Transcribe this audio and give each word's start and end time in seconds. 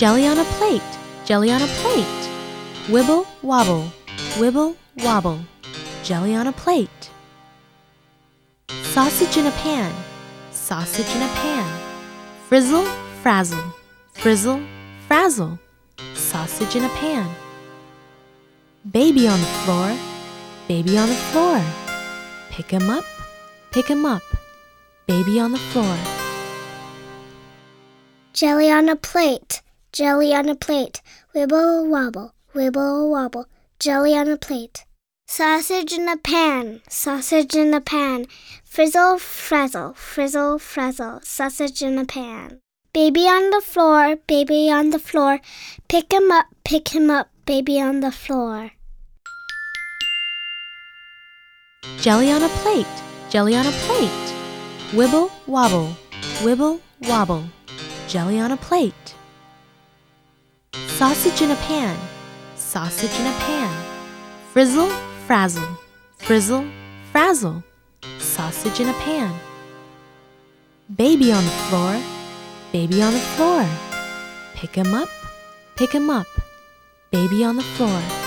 Jelly 0.00 0.26
on 0.26 0.38
a 0.38 0.44
plate, 0.56 0.98
jelly 1.26 1.50
on 1.50 1.60
a 1.60 1.66
plate. 1.66 2.30
Wibble 2.88 3.26
wobble, 3.42 3.92
wibble 4.38 4.74
wobble. 4.96 5.38
Jelly 6.02 6.34
on 6.34 6.46
a 6.46 6.52
plate. 6.52 7.10
Sausage 8.94 9.36
in 9.36 9.44
a 9.44 9.50
pan, 9.50 9.92
sausage 10.52 11.14
in 11.14 11.20
a 11.20 11.28
pan. 11.34 11.80
Frizzle, 12.48 12.86
frazzle, 13.20 13.74
frizzle, 14.14 14.62
frazzle. 15.06 15.58
Sausage 16.14 16.76
in 16.76 16.84
a 16.84 16.94
pan. 17.00 17.28
Baby 18.90 19.28
on 19.28 19.38
the 19.38 19.52
floor, 19.64 19.94
baby 20.66 20.96
on 20.96 21.10
the 21.10 21.14
floor. 21.14 21.62
Pick 22.48 22.70
him 22.70 22.88
up, 22.88 23.04
pick 23.70 23.86
him 23.86 24.06
up. 24.06 24.22
Baby 25.06 25.38
on 25.38 25.52
the 25.52 25.58
floor. 25.58 25.98
Jelly 28.32 28.70
on 28.70 28.88
a 28.88 28.96
plate, 28.96 29.60
jelly 29.92 30.34
on 30.34 30.48
a 30.48 30.54
plate. 30.54 31.02
Wibble 31.34 31.88
wobble, 31.88 32.34
wibble 32.54 33.10
wobble. 33.10 33.46
Jelly 33.78 34.14
on 34.16 34.28
a 34.28 34.36
plate. 34.36 34.84
Sausage 35.26 35.92
in 35.92 36.08
a 36.08 36.16
pan, 36.16 36.80
sausage 36.88 37.54
in 37.54 37.72
a 37.72 37.80
pan. 37.80 38.26
Frizzle, 38.64 39.18
frazzle, 39.18 39.94
frizzle, 39.94 40.58
frazzle. 40.58 41.20
Sausage 41.22 41.82
in 41.82 41.98
a 41.98 42.04
pan. 42.04 42.58
Baby 42.92 43.20
on 43.20 43.50
the 43.50 43.60
floor, 43.60 44.16
baby 44.26 44.70
on 44.70 44.90
the 44.90 44.98
floor. 44.98 45.40
Pick 45.88 46.12
him 46.12 46.30
up, 46.32 46.46
pick 46.64 46.88
him 46.88 47.10
up, 47.10 47.28
baby 47.46 47.80
on 47.80 48.00
the 48.00 48.10
floor. 48.10 48.72
Jelly 52.00 52.30
on 52.30 52.42
a 52.42 52.48
plate, 52.48 52.86
jelly 53.28 53.54
on 53.54 53.66
a 53.66 53.72
plate. 53.86 54.34
Wibble 54.92 55.30
wobble, 55.46 55.96
wibble 56.42 56.80
wobble. 57.02 57.44
Jelly 58.08 58.40
on 58.40 58.50
a 58.50 58.56
plate. 58.56 59.14
Sausage 61.00 61.40
in 61.40 61.50
a 61.50 61.56
pan, 61.56 61.96
sausage 62.56 63.18
in 63.18 63.26
a 63.26 63.32
pan. 63.46 63.74
Frizzle, 64.52 64.90
frazzle, 65.26 65.78
frizzle, 66.18 66.66
frazzle. 67.10 67.64
Sausage 68.18 68.80
in 68.80 68.88
a 68.90 68.92
pan. 68.92 69.34
Baby 70.94 71.32
on 71.32 71.42
the 71.42 71.56
floor, 71.70 71.98
baby 72.70 73.00
on 73.00 73.14
the 73.14 73.18
floor. 73.18 73.66
Pick 74.52 74.74
him 74.74 74.92
up, 74.92 75.08
pick 75.74 75.90
him 75.90 76.10
up. 76.10 76.26
Baby 77.10 77.44
on 77.44 77.56
the 77.56 77.62
floor. 77.62 78.19